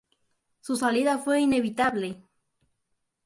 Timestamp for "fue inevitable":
1.19-2.23